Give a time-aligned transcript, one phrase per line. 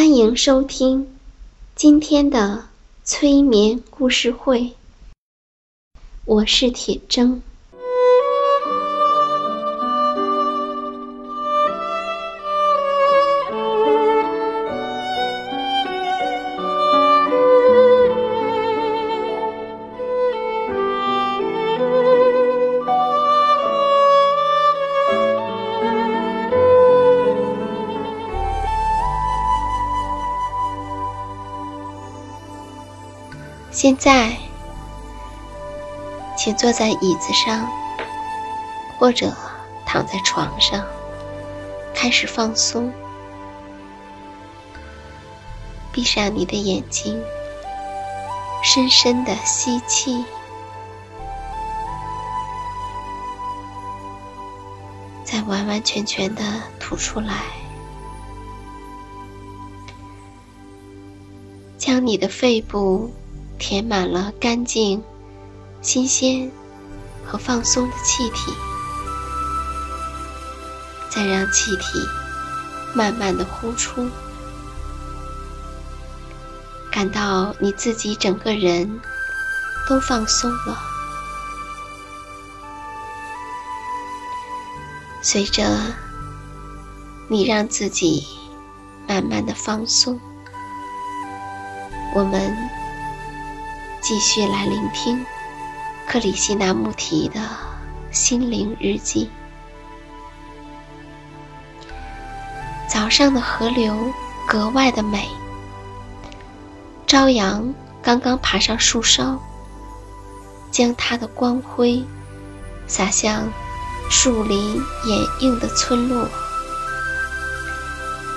[0.00, 1.14] 欢迎收听
[1.76, 2.64] 今天的
[3.04, 4.72] 催眠故事会，
[6.24, 7.42] 我是铁铮。
[33.82, 34.36] 现在，
[36.36, 37.66] 请坐在椅子上，
[38.98, 39.34] 或者
[39.86, 40.84] 躺在床上，
[41.94, 42.92] 开始放松。
[45.90, 47.18] 闭上你的眼睛，
[48.62, 50.22] 深深的吸气，
[55.24, 56.42] 再完完全全的
[56.78, 57.34] 吐出来，
[61.78, 63.10] 将你的肺部。
[63.60, 65.04] 填满了干净、
[65.82, 66.50] 新鲜
[67.26, 68.50] 和放松的气体，
[71.10, 72.00] 再让气体
[72.94, 74.08] 慢慢的呼出，
[76.90, 79.00] 感到你自己整个人
[79.86, 80.78] 都放松了。
[85.22, 85.68] 随着
[87.28, 88.26] 你让自己
[89.06, 90.18] 慢慢的放松，
[92.14, 92.79] 我们。
[94.00, 95.24] 继续来聆听
[96.08, 97.40] 克里希那穆提的
[98.10, 99.30] 心灵日记。
[102.88, 104.12] 早上的河流
[104.48, 105.28] 格外的美，
[107.06, 107.72] 朝阳
[108.02, 109.38] 刚刚爬上树梢，
[110.70, 112.02] 将它的光辉
[112.86, 113.52] 洒向
[114.10, 116.26] 树林掩映的村落。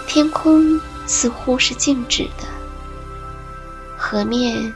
[0.08, 2.46] 天空似乎是静止的，
[3.98, 4.72] 河面。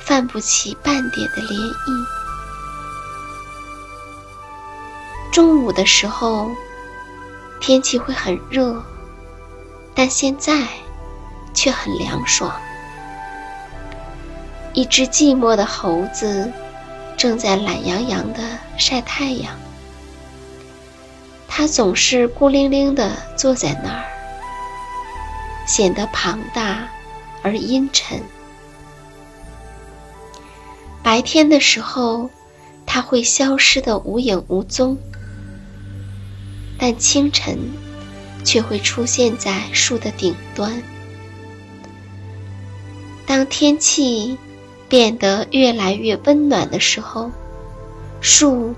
[0.00, 2.06] 泛不起半点的涟漪。
[5.32, 6.50] 中午的时候，
[7.60, 8.82] 天气会很热，
[9.94, 10.66] 但现在
[11.54, 12.52] 却很凉爽。
[14.72, 16.50] 一只寂寞的猴子
[17.16, 18.42] 正在懒洋洋地
[18.76, 19.54] 晒太阳。
[21.46, 24.04] 它总是孤零零地坐在那儿，
[25.66, 26.88] 显得庞大
[27.42, 28.22] 而阴沉。
[31.10, 32.30] 白天的时候，
[32.86, 34.96] 它会消失的无影无踪，
[36.78, 37.58] 但清晨
[38.44, 40.80] 却会出现在树的顶端。
[43.26, 44.38] 当天气
[44.88, 47.32] 变得越来越温暖的时候，
[48.20, 48.72] 树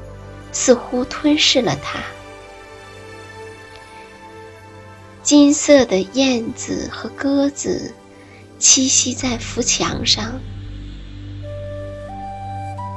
[0.53, 1.99] 似乎吞噬了它。
[5.23, 7.93] 金色的燕子和鸽子
[8.59, 10.41] 栖息在浮墙上。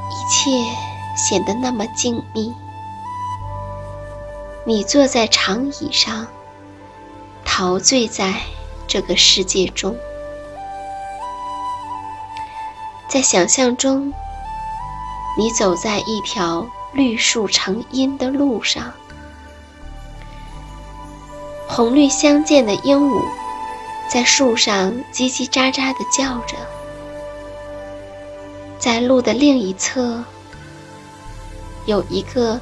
[0.09, 0.51] 一切
[1.15, 2.53] 显得那么静谧。
[4.65, 6.27] 你坐在长椅上，
[7.43, 8.33] 陶醉在
[8.87, 9.95] 这个世界中，
[13.07, 14.11] 在想象中，
[15.37, 18.91] 你走在一条绿树成荫的路上，
[21.67, 23.23] 红绿相间的鹦鹉
[24.09, 26.55] 在树上叽叽喳喳地叫着。
[28.85, 30.23] 在路的另一侧
[31.87, 32.61] 有一个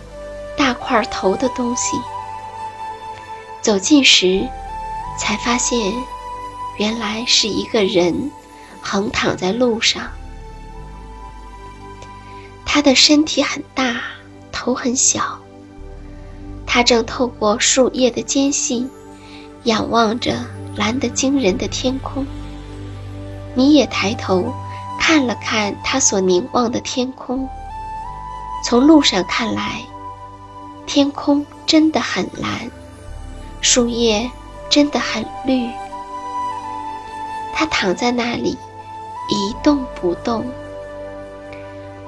[0.55, 1.97] 大块头的东西。
[3.61, 4.47] 走近时，
[5.19, 5.93] 才发现
[6.77, 8.31] 原来是一个人
[8.81, 10.09] 横躺在路上。
[12.65, 13.99] 他的身体很大，
[14.49, 15.37] 头很小。
[16.65, 18.87] 他正透过树叶的间隙，
[19.65, 20.37] 仰望着
[20.77, 22.25] 蓝得惊人的天空。
[23.55, 24.53] 你也抬头
[25.05, 27.49] 看了看他所凝望的天空。
[28.63, 29.81] 从路上看来，
[30.85, 32.71] 天空真的很蓝，
[33.59, 34.31] 树叶
[34.69, 35.69] 真的很绿。
[37.53, 38.57] 他躺在那里，
[39.29, 40.45] 一动不动。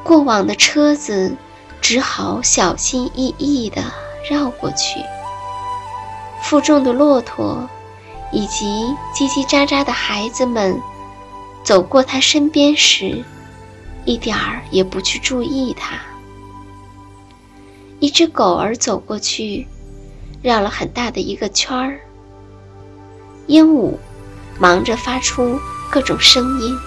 [0.01, 1.35] 过往的车子
[1.81, 3.83] 只好小心翼翼地
[4.29, 5.01] 绕过去。
[6.41, 7.67] 负重的骆驼
[8.31, 10.81] 以及叽叽喳喳的孩子们
[11.65, 13.23] 走过他身边时，
[14.05, 15.99] 一点儿也不去注意他。
[17.99, 19.65] 一只狗儿走过去，
[20.43, 21.99] 绕了很大的一个圈儿。
[23.47, 23.97] 鹦鹉
[24.59, 25.59] 忙着发出
[25.89, 26.77] 各种声音。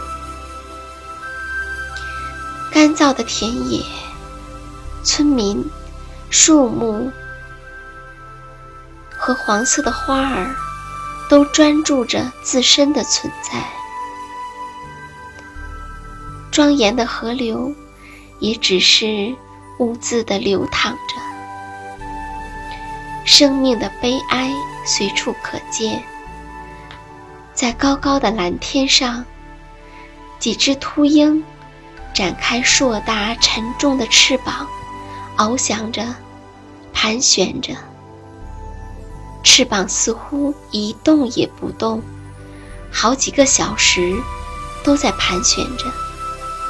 [2.72, 3.82] 干燥的田野，
[5.02, 5.68] 村民，
[6.30, 7.10] 树木
[9.10, 10.54] 和黄色的花儿，
[11.28, 13.60] 都专注着自身的存在。
[16.58, 17.72] 庄严的河流，
[18.40, 19.32] 也只是
[19.78, 21.14] 兀自的流淌着。
[23.24, 24.52] 生命的悲哀
[24.84, 26.02] 随处可见。
[27.54, 29.24] 在高高的蓝天上，
[30.40, 31.44] 几只秃鹰。
[32.12, 34.66] 展开硕大沉重的翅膀，
[35.36, 36.12] 翱翔着，
[36.92, 37.72] 盘旋着。
[39.44, 42.02] 翅膀似乎一动也不动，
[42.90, 44.12] 好几个小时
[44.82, 45.84] 都在盘旋着，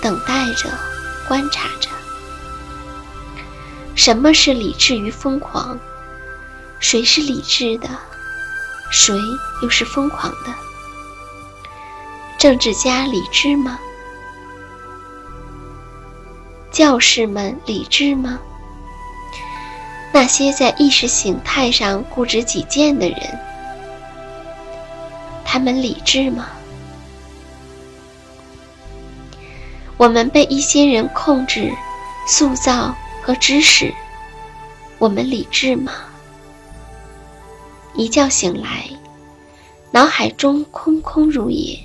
[0.01, 0.69] 等待着，
[1.27, 1.89] 观察着。
[3.95, 5.79] 什么是理智与疯狂？
[6.81, 7.89] 谁是理智的？
[8.91, 9.19] 谁
[9.63, 10.55] 又是疯狂的？
[12.39, 13.79] 政治家理智吗？
[16.71, 18.39] 教士们理智吗？
[20.13, 23.39] 那些在意识形态上固执己见的人，
[25.45, 26.47] 他们理智吗？
[29.99, 31.71] 我们被一些人控制、
[32.27, 33.93] 塑造和指使，
[34.99, 35.93] 我们理智吗？
[37.95, 38.89] 一觉醒来，
[39.91, 41.79] 脑海中空空如也，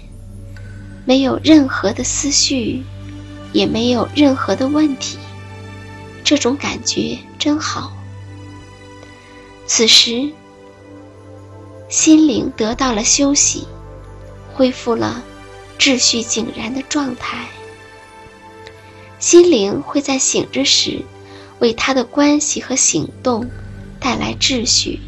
[1.04, 2.84] 没有任何的思绪。
[3.54, 5.20] 也没有任何的问题，
[6.24, 7.94] 这种感觉真好。
[9.68, 10.28] 此时，
[11.88, 13.68] 心灵得到了休息，
[14.56, 15.24] 恢复了
[15.78, 17.48] 秩序井然的状态。
[19.24, 21.02] 心灵会在醒着时，
[21.60, 23.50] 为他的关系和行动
[23.98, 25.00] 带来秩序，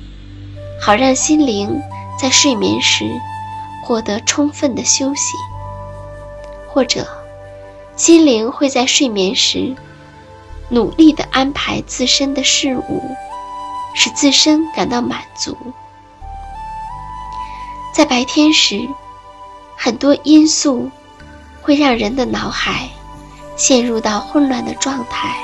[0.82, 1.82] 好让心灵
[2.18, 3.04] 在睡眠时
[3.84, 5.34] 获得充分的休息，
[6.70, 7.06] 或者。
[7.98, 9.76] 心灵会在睡眠时，
[10.70, 13.04] 努力地安排自身的事物，
[13.94, 15.58] 使自身感到满足。
[17.94, 18.80] 在白天时，
[19.76, 20.90] 很多因素
[21.62, 22.90] 会让人的脑海
[23.56, 25.36] 陷入到混乱的状态，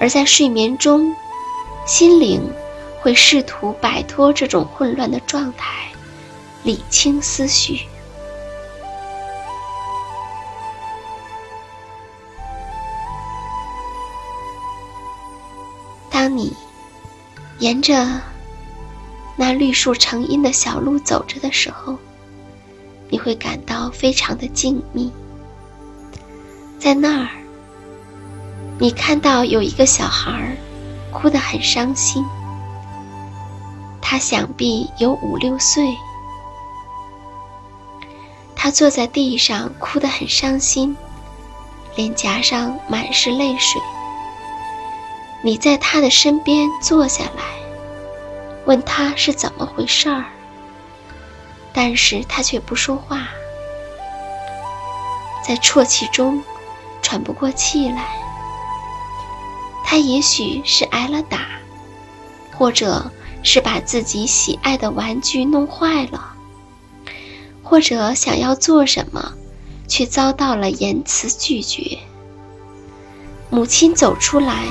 [0.00, 1.14] 而在睡眠中，
[1.86, 2.40] 心灵
[3.00, 5.88] 会试图摆脱这种混乱的状态，
[6.62, 7.80] 理清思绪。
[16.10, 16.56] 当你
[17.58, 18.08] 沿着
[19.36, 21.96] 那绿树成荫的小路走着的时候，
[23.10, 25.10] 你会感到非常的静谧。
[26.78, 27.28] 在那儿，
[28.78, 30.56] 你看到有一个小孩儿
[31.12, 32.24] 哭得很伤心。
[34.00, 35.96] 他想必有五六岁。
[38.54, 40.96] 他坐在地上哭得很伤心，
[41.96, 43.80] 脸颊上满是泪水。
[45.42, 47.42] 你在他的身边坐下来，
[48.64, 50.24] 问他是怎么回事儿，
[51.72, 53.28] 但是他却不说话，
[55.44, 56.42] 在啜泣中
[57.02, 58.08] 喘不过气来。
[59.84, 61.46] 他也许是挨了打，
[62.56, 63.10] 或者
[63.42, 66.34] 是把自己喜爱的玩具弄坏了，
[67.62, 69.32] 或者想要做什么，
[69.88, 71.98] 却遭到了言辞拒绝。
[73.50, 74.64] 母亲走出来。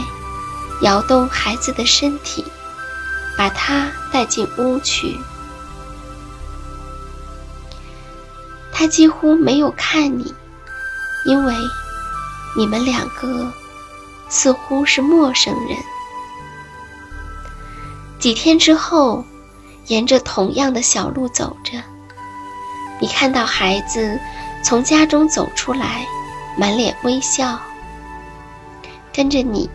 [0.82, 2.44] 摇动孩子的身体，
[3.38, 5.18] 把他带进屋去。
[8.74, 10.36] 他几乎没有看你，
[11.24, 11.56] 因为
[12.56, 13.52] 你们两个
[14.30, 15.78] 似乎是陌生人。
[18.18, 19.24] 几天之后，
[19.88, 21.82] 沿着同样的小路走着，
[23.00, 24.20] 你看到孩子
[24.64, 26.08] 从家中走出来，
[26.58, 27.60] 满脸微笑，
[29.14, 29.70] 跟着你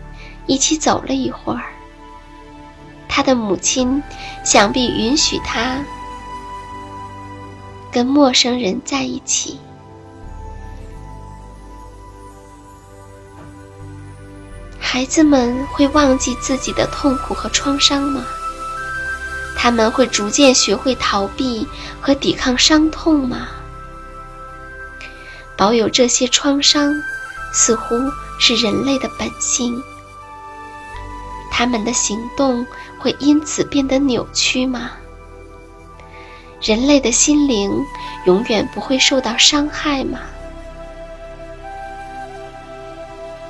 [0.47, 1.63] 一起走了一会儿。
[3.07, 4.01] 他的母亲
[4.43, 5.83] 想必允许他
[7.91, 9.59] 跟陌生人在一起。
[14.93, 18.25] 孩子们会忘记自己的痛苦和创伤吗？
[19.55, 21.65] 他们会逐渐学会逃避
[22.01, 23.47] 和抵抗伤痛吗？
[25.55, 26.93] 保有这些创伤，
[27.53, 27.95] 似乎
[28.37, 29.81] 是人类的本性。
[31.49, 32.67] 他们的行动
[32.99, 34.91] 会因此变得扭曲吗？
[36.59, 37.71] 人类的心灵
[38.25, 40.19] 永远不会受到伤害吗？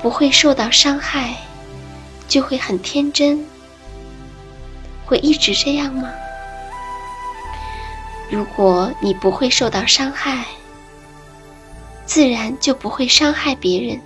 [0.02, 1.36] 不会受到伤害，
[2.28, 3.46] 就会很天真。
[5.06, 6.10] 会一直这样吗？
[8.30, 10.46] 如果你不会受到伤害，
[12.06, 14.00] 自然就不会伤害别人。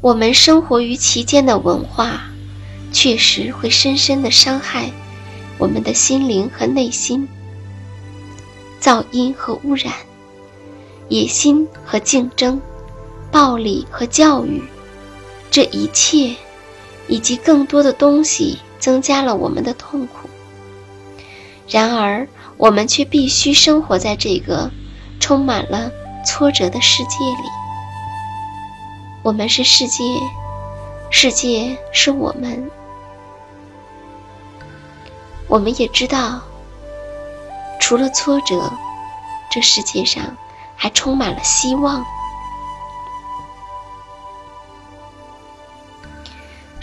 [0.00, 2.22] 我们生活于其间的文化，
[2.90, 4.90] 确实会深深的伤害
[5.58, 7.28] 我们的心灵和内心。
[8.80, 9.92] 噪音和污染，
[11.10, 12.58] 野心和竞争，
[13.32, 14.62] 暴力和教育，
[15.50, 16.36] 这一切。
[17.08, 20.30] 以及更多的东西增加了我们的痛苦。
[21.68, 24.70] 然而，我们却必须生活在这个
[25.18, 25.90] 充满了
[26.24, 27.48] 挫折的世界里。
[29.24, 30.04] 我们是世界，
[31.10, 32.70] 世界是我们。
[35.48, 36.40] 我们也知道，
[37.80, 38.72] 除了挫折，
[39.50, 40.22] 这世界上
[40.76, 42.04] 还充满了希望。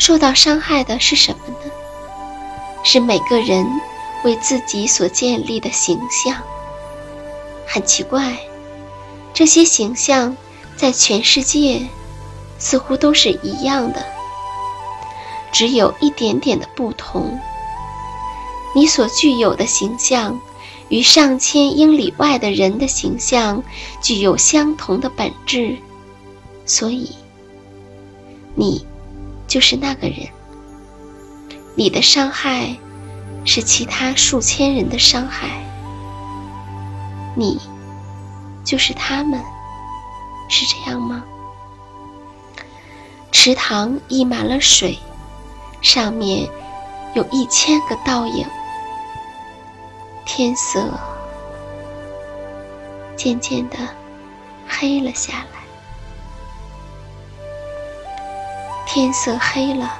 [0.08, 1.70] 受到伤害的是什么呢？
[2.82, 3.68] 是每个人
[4.24, 6.42] 为自己所建立的形象。
[7.68, 8.40] 很奇怪，
[9.34, 10.38] 这些形象
[10.78, 11.86] 在全世界
[12.58, 14.02] 似乎都是一样的，
[15.52, 17.38] 只有一点点的不同。
[18.74, 20.40] 你所具有的形象
[20.88, 23.62] 与上千英里外的人的形象
[24.02, 25.76] 具有相同的本质，
[26.66, 27.14] 所以
[28.56, 28.88] 你。
[29.48, 30.28] 就是那个人，
[31.76, 32.76] 你的伤害
[33.46, 35.64] 是其他数千人的伤害，
[37.36, 37.60] 你
[38.64, 39.42] 就是他们，
[40.50, 41.24] 是这样吗？
[43.32, 44.98] 池塘溢满了水，
[45.82, 46.50] 上面
[47.16, 48.46] 有一千个倒影，
[50.26, 50.92] 天色
[53.16, 53.78] 渐渐的
[54.68, 55.57] 黑了下来。
[58.98, 59.94] 天色黑了，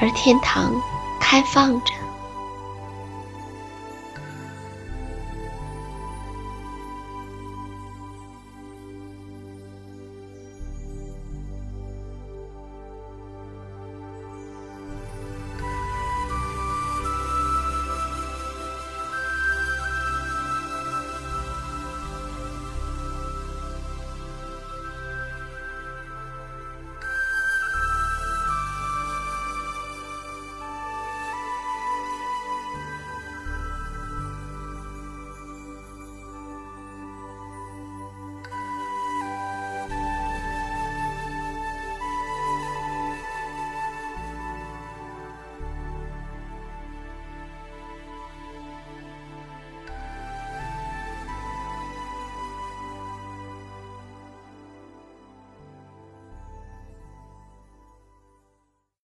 [0.00, 0.72] 而天堂
[1.20, 1.92] 开放着。